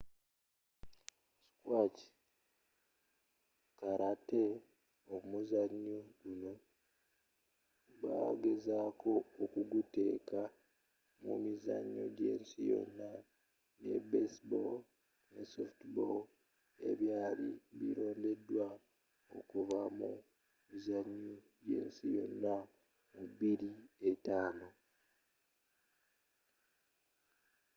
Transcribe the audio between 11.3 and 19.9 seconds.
mizannyo gy'ensi yonna ne baseball ne softball ebyali birondeddwa okuva